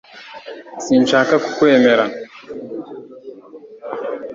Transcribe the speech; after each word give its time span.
Sinshaka 0.83 1.33
kukwemera 1.43 2.05